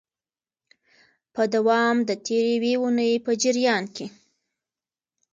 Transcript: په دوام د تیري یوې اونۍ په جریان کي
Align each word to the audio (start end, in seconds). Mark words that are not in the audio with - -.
په 1.33 1.41
دوام 1.53 1.95
د 2.09 2.09
تیري 2.25 2.51
یوې 2.57 2.73
اونۍ 2.83 3.13
په 3.25 3.31
جریان 3.41 3.83
کي 3.95 4.07